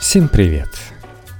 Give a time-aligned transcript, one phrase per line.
[0.00, 0.68] Всем привет!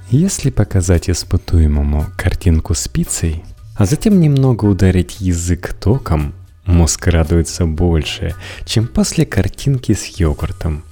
[0.09, 3.45] Если показать испытуемому картинку с пиццей,
[3.77, 6.33] а затем немного ударить язык током,
[6.65, 8.35] мозг радуется больше,
[8.65, 10.83] чем после картинки с йогуртом.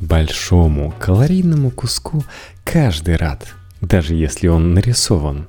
[0.00, 2.24] Большому калорийному куску
[2.62, 3.44] каждый рад,
[3.80, 5.48] даже если он нарисован.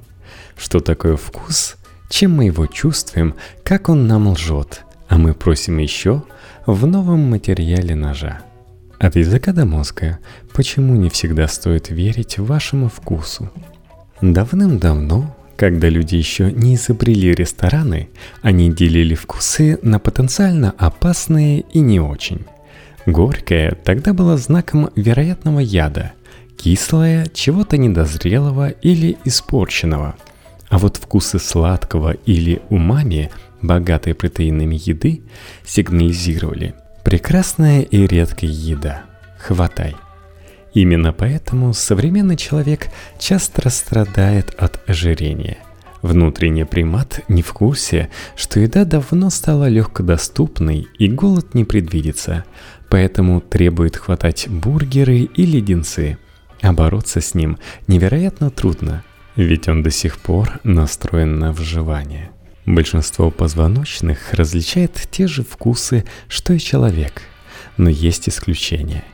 [0.57, 1.75] Что такое вкус?
[2.09, 6.23] Чем мы его чувствуем, как он нам лжет, а мы просим еще
[6.65, 8.41] в новом материале ножа.
[8.99, 10.17] От языка до мозга.
[10.53, 13.51] Почему не всегда стоит верить вашему вкусу?
[14.21, 18.09] Давным-давно, когда люди еще не изобрели рестораны,
[18.41, 22.45] они делили вкусы на потенциально опасные и не очень.
[23.05, 26.13] Горькое тогда было знаком вероятного яда,
[26.57, 30.15] кислое– чего-то недозрелого или испорченного.
[30.69, 33.29] А вот вкусы сладкого или умами,
[33.61, 35.21] богатой протеинами еды,
[35.65, 36.73] сигнализировали–
[37.07, 39.05] Прекрасная и редкая еда.
[39.39, 39.95] Хватай.
[40.73, 45.59] Именно поэтому современный человек часто страдает от ожирения.
[46.01, 52.43] Внутренний примат не в курсе, что еда давно стала легкодоступной и голод не предвидится,
[52.89, 56.17] поэтому требует хватать бургеры и леденцы.
[56.61, 59.05] А бороться с ним невероятно трудно,
[59.37, 62.31] ведь он до сих пор настроен на выживание.
[62.67, 67.21] Большинство позвоночных различает те же вкусы, что и человек,
[67.77, 69.05] но есть исключения.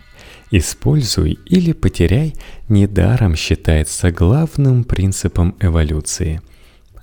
[0.50, 2.34] Используй или потеряй
[2.68, 6.42] недаром считается главным принципом эволюции.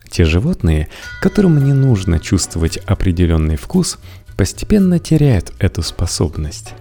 [0.09, 0.89] Те животные,
[1.23, 4.01] которым не нужно чувствовать определенный вкус,
[4.37, 6.75] постепенно теряют эту способность.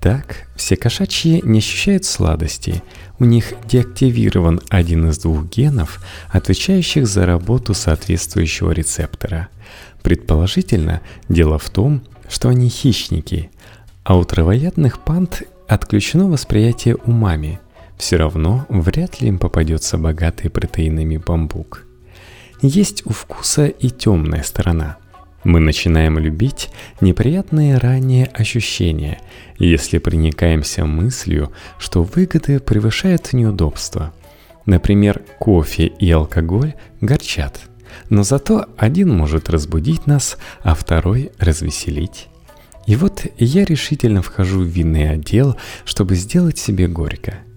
[0.00, 2.82] Так, все кошачьи не ощущают сладости,
[3.18, 9.48] у них деактивирован один из двух генов, отвечающих за работу соответствующего рецептора.
[10.02, 13.50] Предположительно, дело в том, что они хищники,
[14.04, 17.58] а у травоядных панд отключено восприятие умами.
[17.96, 21.84] Все равно вряд ли им попадется богатый протеинами бамбук.
[22.62, 24.98] Есть у вкуса и темная сторона–
[25.48, 26.68] мы начинаем любить
[27.00, 29.18] неприятные ранее ощущения,
[29.58, 34.12] если проникаемся мыслью, что выгоды превышают неудобства.
[34.66, 37.62] Например, кофе и алкоголь горчат,
[38.10, 42.28] но зато один может разбудить нас, а второй развеселить.
[42.86, 45.56] И вот я решительно вхожу в винный отдел,
[45.86, 47.38] чтобы сделать себе горько–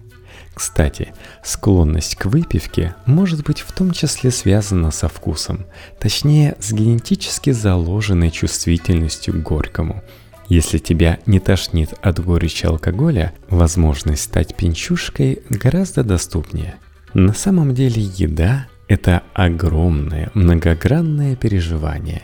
[0.54, 5.64] кстати, склонность к выпивке может быть в том числе связана со вкусом,
[5.98, 10.02] точнее с генетически заложенной чувствительностью к горькому.
[10.48, 16.74] Если тебя не тошнит от горечи алкоголя, возможность стать пинчушкой гораздо доступнее.
[17.14, 22.22] На самом деле еда– это огромное, многогранное переживание.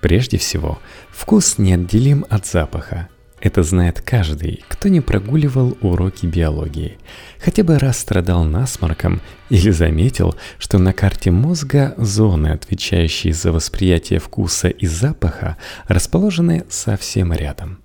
[0.00, 0.78] Прежде всего,
[1.10, 3.08] вкус неотделим от запаха–
[3.40, 6.98] это знает каждый, кто не прогуливал уроки биологии,
[7.38, 9.20] хотя бы раз страдал насморком
[9.50, 17.32] или заметил, что на карте мозга зоны, отвечающие за восприятие вкуса и запаха, расположены совсем
[17.32, 17.78] рядом.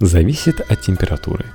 [0.00, 1.46] Зависит от температуры.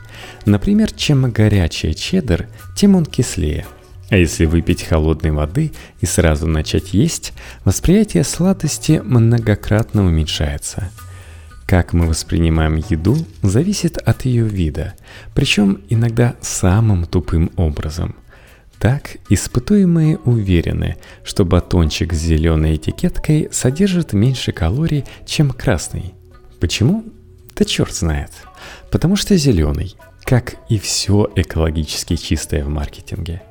[0.46, 3.66] Например, чем горячее чеддер, тем он кислее.
[4.10, 7.34] А если выпить холодной воды и сразу начать есть,
[7.66, 10.90] восприятие сладости многократно уменьшается–
[11.68, 14.96] как мы воспринимаем еду, зависит от ее вида,
[15.36, 18.16] причем иногда самым тупым образом.
[18.80, 26.14] Так, испытуемые уверены, что батончик с зеленой этикеткой содержит меньше калорий, чем красный.
[26.62, 27.04] Почему?
[27.56, 28.32] Да черт знает.
[28.90, 33.42] Потому что зеленый, как и все экологически чистое в маркетинге,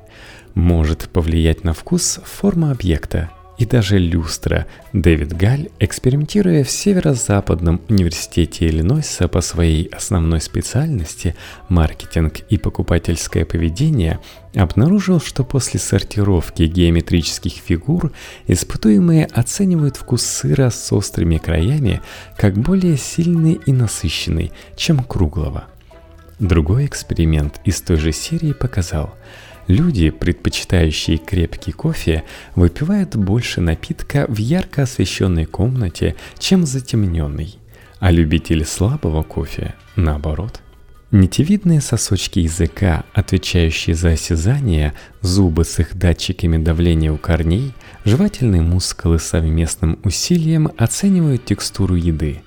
[0.55, 4.67] может повлиять на вкус форма объекта, и даже люстра.
[4.93, 11.35] Дэвид Галь, экспериментируя в Северо-Западном университете Иллинойса по своей основной специальности
[11.69, 14.19] маркетинг и покупательское поведение,
[14.55, 18.11] обнаружил, что после сортировки геометрических фигур
[18.47, 22.01] испытуемые оценивают вкус сыра с острыми краями
[22.37, 25.65] как более сильный и насыщенный, чем круглого.
[26.39, 29.15] Другой эксперимент из той же серии показал–
[29.67, 32.23] Люди, предпочитающие крепкий кофе,
[32.55, 37.55] выпивают больше напитка в ярко освещенной комнате, чем затемненной,
[37.99, 40.61] а любители слабого кофе– наоборот.
[41.11, 47.73] Нитевидные сосочки языка, отвечающие за осязание, зубы с их датчиками давления у корней,
[48.05, 52.41] жевательные мускулы совместным усилием оценивают текстуру еды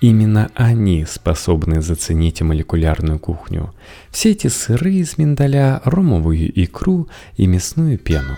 [0.00, 3.74] Именно они способны заценить молекулярную кухню.
[4.10, 8.36] Все эти сыры из миндаля, ромовую икру и мясную пену.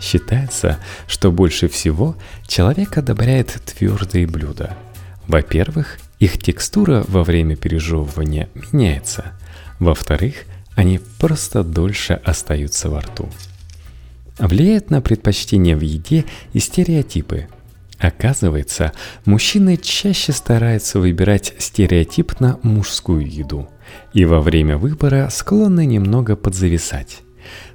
[0.00, 4.76] Считается, что больше всего человек одобряет твердые блюда.
[5.26, 9.32] Во-первых, их текстура во время пережевывания меняется.
[9.80, 10.44] Во-вторых,
[10.76, 13.28] они просто дольше остаются во рту.
[14.38, 17.48] Влияют на предпочтения в еде и стереотипы.
[17.98, 18.92] Оказывается,
[19.24, 23.68] мужчины чаще стараются выбирать стереотипно мужскую еду
[24.12, 27.22] и во время выбора склонны немного подзависать.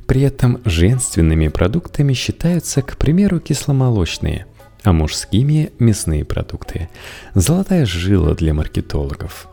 [0.08, 4.48] При этом женственными продуктами считаются, к примеру, кисломолочные,
[4.84, 6.90] а мужскими– мясные продукты.
[7.36, 9.48] Золотая жила для маркетологов.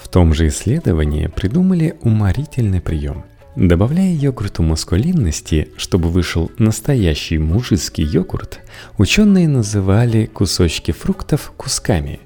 [0.00, 3.24] В том же исследовании придумали уморительный прием.
[3.60, 8.60] Добавляя йогурту маскулинности, чтобы вышел настоящий мужицкий йогурт,
[8.98, 12.20] ученые называли кусочки фруктов кусками.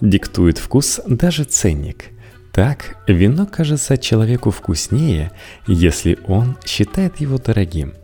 [0.00, 2.10] Диктует вкус даже ценник.
[2.52, 5.32] Так, вино кажется человеку вкуснее,
[5.66, 7.94] если он считает его дорогим.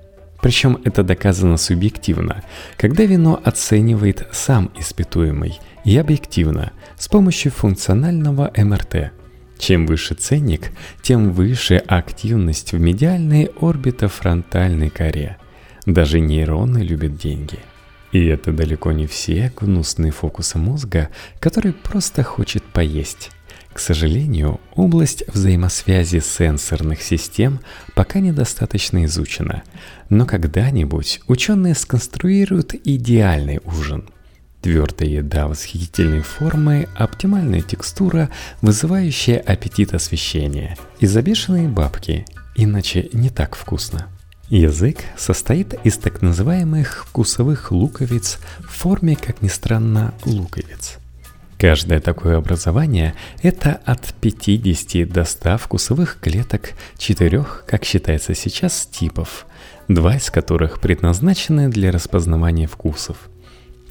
[0.43, 2.43] Причем это доказано субъективно,
[2.77, 9.13] когда вино оценивает сам испытуемый, и объективно, с помощью функционального МРТ.
[9.59, 10.71] Чем выше ценник,
[11.03, 15.37] тем выше активность в медиальной орбитофронтальной коре.
[15.85, 17.59] Даже нейроны любят деньги.
[18.13, 21.11] И это далеко не все гнусные фокусы мозга,
[21.41, 23.31] который просто хочет поесть.
[23.73, 27.61] К сожалению, область взаимосвязи сенсорных систем
[27.95, 29.63] пока недостаточно изучена,
[30.09, 34.09] но когда-нибудь ученые сконструируют идеальный ужин.
[34.63, 40.77] Твердая еда восхитительной формы, оптимальная текстура, вызывающая аппетит освещения.
[41.01, 42.27] И забешенные бабки,
[42.57, 44.09] иначе не так вкусно.
[44.49, 50.99] Язык состоит из так называемых вкусовых луковиц в форме, как ни странно, луковиц–
[51.59, 59.45] Каждое такое образование– это от 50 до 100 вкусовых клеток четырех, как считается сейчас, типов,
[59.89, 63.17] два из которых предназначены для распознавания вкусов.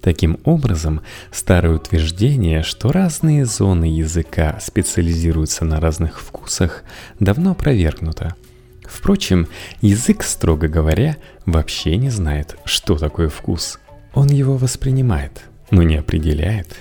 [0.01, 1.01] Таким образом,
[1.31, 6.83] старое утверждение, что разные зоны языка специализируются на разных вкусах,
[7.19, 8.35] давно опровергнуто.
[8.83, 9.47] Впрочем,
[9.81, 13.79] язык, строго говоря, вообще не знает, что такое вкус.
[14.13, 16.77] Он его воспринимает– но не определяет,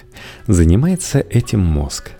[0.46, 2.12] занимается этим мозг.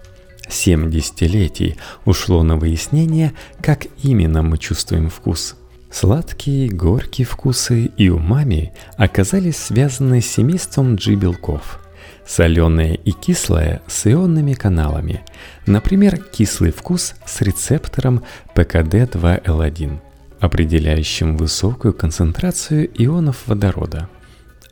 [0.48, 5.56] Семь десятилетий ушло на выяснение, как именно мы чувствуем вкус.
[5.91, 11.81] Сладкие, горькие вкусы и умами оказались связаны с семейством G-белков.
[12.27, 15.25] Соленое и кислое с ионными каналами.
[15.65, 18.25] Например, кислый вкус с рецептором
[18.55, 19.99] ПКД-2Л1,
[20.41, 24.09] определяющим высокую концентрацию ионов водорода–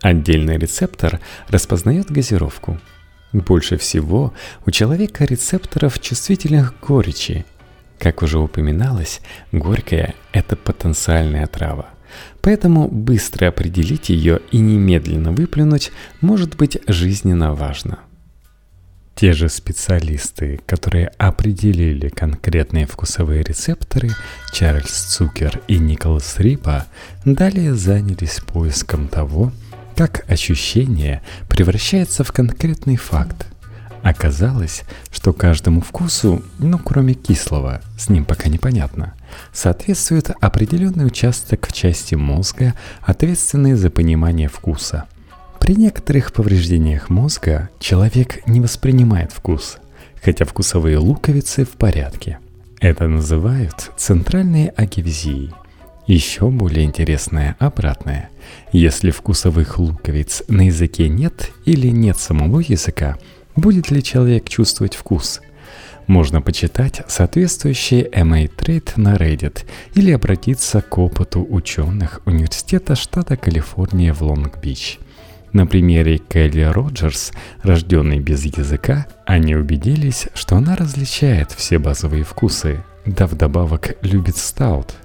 [0.04, 1.18] Отдельный рецептор
[1.48, 2.78] распознает газировку.
[3.32, 4.34] Больше всего
[4.66, 7.46] у человека рецепторов чувствительных к горечи.
[8.04, 11.86] Как уже упоминалось, горькая– это потенциальная трава.
[12.42, 15.90] Поэтому быстро определить ее и немедленно выплюнуть
[16.20, 18.00] может быть жизненно важно.
[19.14, 24.10] Те же специалисты, которые определили конкретные вкусовые рецепторы,
[24.52, 26.84] Чарльз Цукер и Николас Рипа,
[27.24, 29.50] далее занялись поиском того,
[29.96, 33.46] как ощущение превращается в конкретный факт.
[34.04, 39.14] Оказалось, что каждому вкусу, ну кроме кислого, с ним пока непонятно,
[39.50, 45.04] соответствует определенный участок в части мозга, ответственный за понимание вкуса.
[45.58, 49.78] При некоторых повреждениях мозга человек не воспринимает вкус,
[50.22, 52.40] хотя вкусовые луковицы в порядке.
[52.80, 55.54] Это называют центральной агевзией–
[56.06, 58.28] еще более интересное обратное.
[58.72, 63.16] Если вкусовых луковиц на языке нет или нет самого языка,
[63.56, 65.40] будет ли человек чувствовать вкус?
[66.06, 74.12] Можно почитать соответствующий MA Trade на Reddit или обратиться к опыту ученых Университета штата Калифорния
[74.12, 74.98] в Лонг-Бич.
[75.52, 77.32] На примере Келли Роджерс,
[77.62, 84.94] рожденной без языка, они убедились, что она различает все базовые вкусы, да вдобавок любит стаут–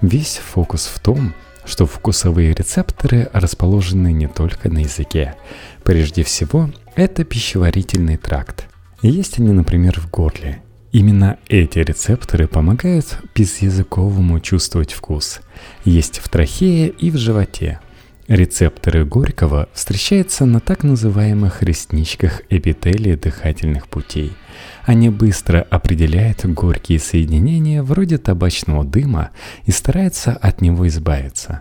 [0.00, 5.34] Весь фокус в том, что вкусовые рецепторы расположены не только на языке.
[5.82, 8.66] Прежде всего, это пищеварительный тракт.
[9.02, 10.62] Есть они, например, в горле.
[10.90, 15.40] Именно эти рецепторы помогают безязыковому чувствовать вкус.
[15.84, 17.78] Есть в трахее и в животе.
[18.26, 24.32] Рецепторы горького встречаются на так называемых ресничках эпителия дыхательных путей–
[24.84, 29.30] они быстро определяют горькие соединения вроде табачного дыма
[29.66, 31.60] и стараются от него избавиться.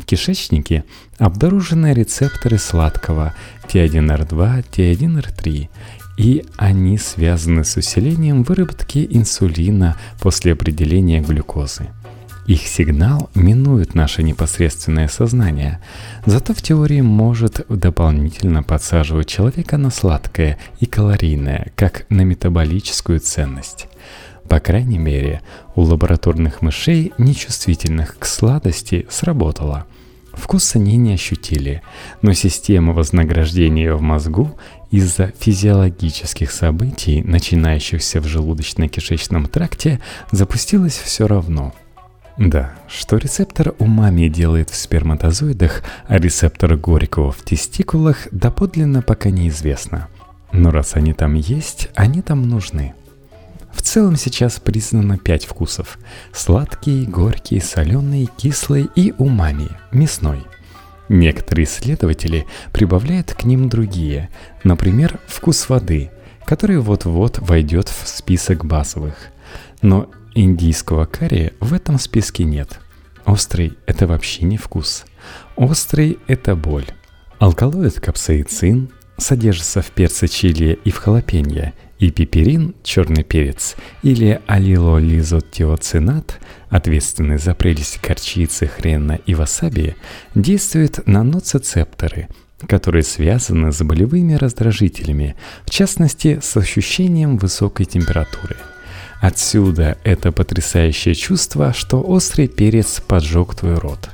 [0.00, 0.84] В кишечнике
[1.18, 3.34] обнаружены рецепторы сладкого
[3.68, 5.68] T1R2, T1R3,
[6.16, 11.88] и они связаны с усилением выработки инсулина после определения глюкозы–
[12.50, 15.78] их сигнал минует наше непосредственное сознание,
[16.26, 23.86] зато в теории может дополнительно подсаживать человека на сладкое и калорийное, как на метаболическую ценность.
[24.50, 25.42] По крайней мере,
[25.76, 29.86] у лабораторных мышей, нечувствительных к сладости, сработало.
[30.32, 31.82] Вкус они не ощутили,
[32.20, 34.58] но система вознаграждения в мозгу
[34.90, 40.00] из-за физиологических событий, начинающихся в желудочно-кишечном тракте,
[40.32, 41.72] запустилась все равно.
[42.36, 50.08] Да, что рецептор умами делает в сперматозоидах, а рецептор горького в тестикулах, доподлинно пока неизвестно.
[50.50, 52.94] Но раз они там есть, они там нужны.
[53.72, 55.98] В целом сейчас признано пять вкусов.
[56.32, 60.44] Сладкий, горький, соленый, кислый и умами, мясной.
[61.08, 64.30] Некоторые исследователи прибавляют к ним другие,
[64.62, 66.10] например, вкус воды,
[66.46, 69.16] который вот-вот войдет в список базовых.
[69.82, 72.78] Но индийского карри в этом списке нет.
[73.24, 75.04] Острый– это вообще не вкус.
[75.56, 76.86] Острый– это боль.
[77.38, 86.40] Алкалоид капсаицин содержится в перце чили и в халапенье– и пиперин, черный перец, или алилолизотиоцинат,
[86.70, 89.96] ответственный за прелесть горчицы, хрена и васаби,
[90.34, 92.28] действует на ноцицепторы,
[92.66, 95.36] которые связаны с болевыми раздражителями,
[95.66, 98.56] в частности с ощущением высокой температуры.
[99.20, 104.08] Отсюда это потрясающее чувство, что острый перец поджег твой рот.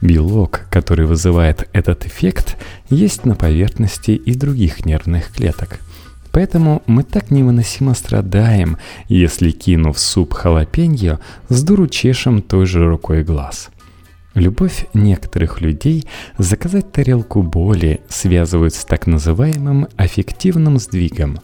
[0.00, 2.56] Белок, который вызывает этот эффект,
[2.90, 5.80] есть на поверхности и других нервных клеток–
[6.36, 8.76] Поэтому мы так невыносимо страдаем,
[9.08, 11.18] если, кинув суп халапеньо,
[11.48, 13.70] с дуру чешем той же рукой глаз.
[14.34, 16.06] Любовь некоторых людей
[16.36, 21.38] заказать тарелку боли связывают с так называемым аффективным сдвигом,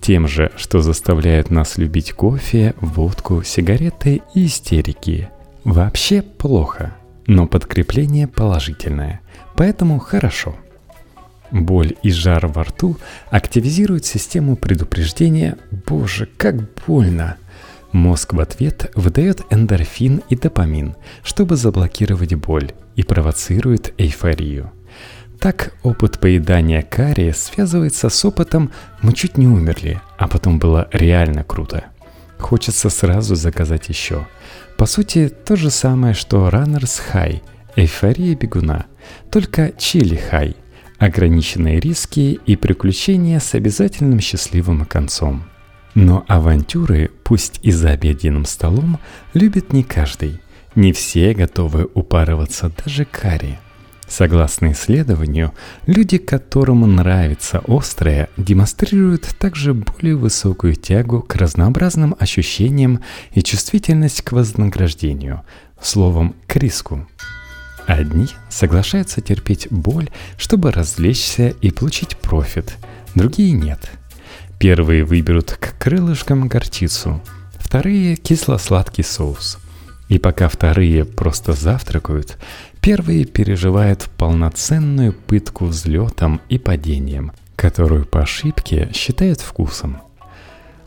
[0.00, 5.28] тем же, что заставляет нас любить кофе, водку, сигареты и истерики.
[5.62, 6.96] Вообще плохо,
[7.26, 9.20] но подкрепление положительное,
[9.54, 10.56] поэтому хорошо–
[11.52, 12.96] Боль и жар во рту
[13.30, 17.36] активизируют систему предупреждения «Боже, как больно!».
[17.92, 24.72] Мозг в ответ выдает эндорфин и допамин, чтобы заблокировать боль и провоцирует эйфорию.
[25.38, 31.44] Так опыт поедания карри связывается с опытом «мы чуть не умерли, а потом было реально
[31.44, 31.84] круто».
[32.38, 34.26] Хочется сразу заказать еще.
[34.82, 37.40] По сути, то же самое, что Runners High–
[37.76, 38.86] эйфория бегуна,
[39.30, 40.56] только чили хай–
[40.98, 45.44] ограниченные риски и приключения с обязательным счастливым концом.
[45.94, 48.98] Но авантюры, пусть и за обеденным столом,
[49.34, 50.40] любит не каждый.
[50.74, 53.60] Не все готовы упарываться даже карри.
[54.12, 55.54] Согласно исследованию,
[55.86, 63.00] люди, которым нравится острое, демонстрируют также более высокую тягу к разнообразным ощущениям
[63.32, 65.40] и чувствительность к вознаграждению,
[65.80, 67.08] словом, к риску.
[67.86, 72.76] Одни соглашаются терпеть боль, чтобы развлечься и получить профит,
[73.14, 73.92] другие нет.
[74.58, 77.22] Первые выберут к крылышкам горчицу,
[77.58, 79.56] вторые– кисло-сладкий соус.
[80.08, 82.36] И пока вторые просто завтракают,
[82.82, 90.02] первые переживают полноценную пытку взлетом и падением, которую по ошибке считают вкусом.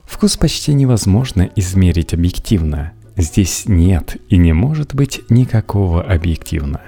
[0.03, 6.81] Вкус почти невозможно измерить объективно– Здесь нет и не может быть никакого объективно.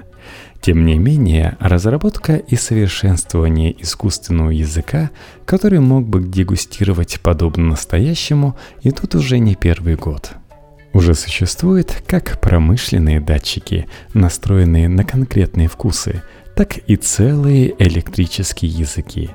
[0.60, 5.10] Тем не менее, разработка и совершенствование искусственного языка,
[5.46, 10.32] который мог бы дегустировать подобно настоящему, идут уже не первый год.
[10.92, 16.22] Уже существуют как промышленные датчики, настроенные на конкретные вкусы,
[16.56, 19.30] так и целые электрические языки.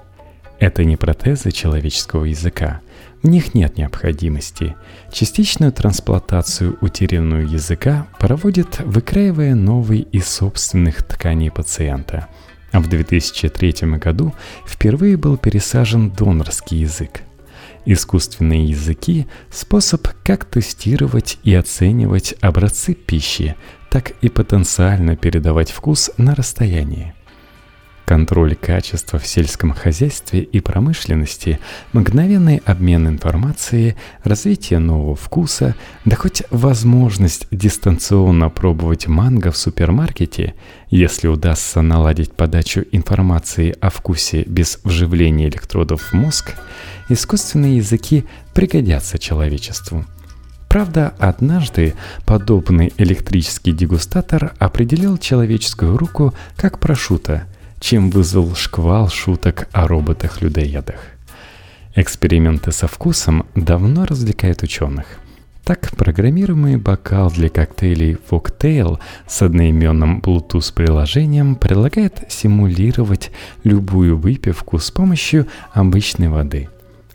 [0.59, 2.81] Это не протезы человеческого языка–
[3.23, 4.75] в них нет необходимости.
[5.09, 12.27] Частичную трансплантацию утерянного языка проводит, выкраивая новый из собственных тканей пациента.
[12.73, 14.33] А в 2003 году
[14.67, 17.21] впервые был пересажен донорский язык.
[17.85, 23.55] Искусственные языки– способ как тестировать и оценивать образцы пищи,
[23.89, 27.13] так и потенциально передавать вкус на расстоянии
[28.05, 31.59] контроль качества в сельском хозяйстве и промышленности,
[31.93, 40.55] мгновенный обмен информацией, развитие нового вкуса, да хоть возможность дистанционно пробовать манго в супермаркете,
[40.89, 46.53] если удастся наладить подачу информации о вкусе без вживления электродов в мозг,
[47.09, 50.05] искусственные языки пригодятся человечеству.
[50.67, 51.93] Правда, однажды
[52.25, 57.43] подобный электрический дегустатор определил человеческую руку как прошута–
[57.83, 61.01] чем вызвал шквал шуток о роботах-людоедах.
[61.95, 65.05] Эксперименты со вкусом давно развлекают ученых.
[65.65, 73.31] Так, программируемый бокал для коктейлей Fogtail с одноименным Bluetooth-приложением предлагает симулировать
[73.65, 76.69] любую выпивку с помощью обычной воды.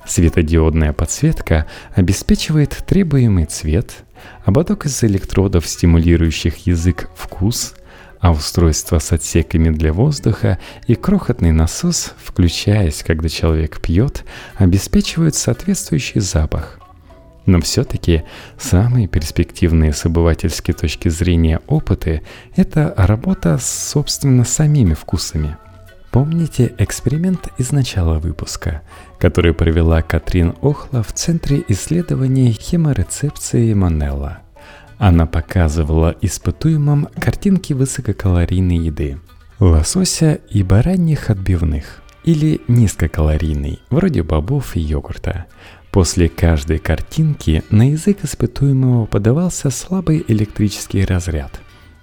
[0.04, 4.04] Светодиодная подсветка обеспечивает требуемый цвет,
[4.44, 7.74] ободок из электродов, стимулирующих язык вкус,
[8.20, 14.24] а устройство с отсеками для воздуха и крохотный насос, включаясь, когда человек пьет,
[14.56, 16.80] обеспечивают соответствующий запах.
[17.46, 18.24] Но все-таки
[18.58, 22.22] самые перспективные с обывательской точки зрения опыты–
[22.56, 25.56] это работа с, собственно, самими вкусами.
[26.10, 28.82] Помните эксперимент из начала выпуска,
[29.18, 34.38] который провела Катрин Охла в Центре исследований хеморецепции Манелла–
[34.98, 39.18] она показывала испытуемым картинки высококалорийной еды.
[39.60, 42.02] Лосося и бараньих отбивных.
[42.24, 45.46] Или низкокалорийной, вроде бобов и йогурта.
[45.90, 51.60] После каждой картинки на язык испытуемого подавался слабый электрический разряд.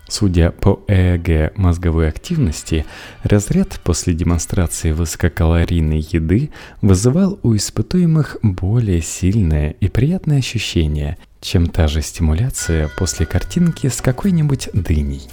[0.07, 2.85] Судя по ЭЭГ мозговой активности,
[3.23, 11.87] разряд после демонстрации высококалорийной еды вызывал у испытуемых более сильное и приятное ощущение, чем та
[11.87, 15.29] же стимуляция после картинки с какой-нибудь дыней.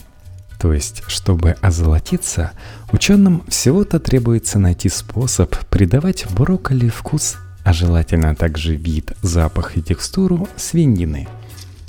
[0.61, 2.53] То есть, чтобы озолотиться,
[2.93, 10.49] ученым всего-то требуется найти способ придавать брокколи вкус, а желательно также вид, запах и текстуру
[10.57, 11.29] свинины.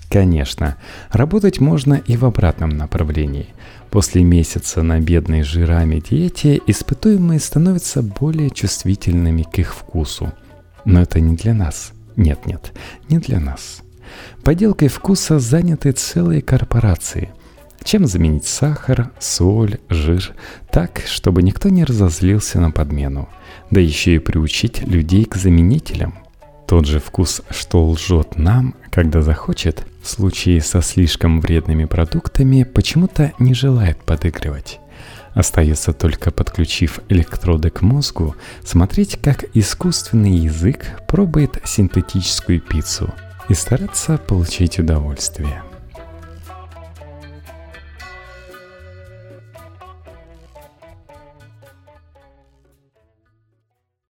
[0.10, 0.78] Конечно,
[1.12, 3.50] работать можно и в обратном направлении.
[3.92, 10.32] После месяца на бедной жирами диете испытуемые становятся более чувствительными к их вкусу.
[10.86, 11.92] Но это не для нас.
[12.16, 12.72] Нет-нет,
[13.10, 13.83] не для нас.
[14.44, 17.32] Поделкой вкуса заняты целые корпорации.
[17.84, 20.34] Чем заменить сахар, соль, жир
[20.72, 23.28] так, чтобы никто не разозлился на подмену,
[23.72, 26.16] да еще и приучить людей к заменителям.
[26.66, 33.34] Тот же вкус, что лжет нам, когда захочет, в случае со слишком вредными продуктами, почему-то
[33.38, 34.80] не желает подыгрывать.
[35.34, 43.14] Остается только подключив электроды к мозгу, смотреть, как искусственный язык пробует синтетическую пиццу–
[43.50, 45.64] и стараться получить удовольствие.